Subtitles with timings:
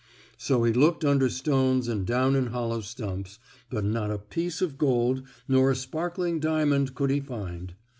[0.39, 3.37] So he looked under stones and down in hollow stumps,
[3.69, 7.75] but not a piece of gold nor a sparkling diamond could he find.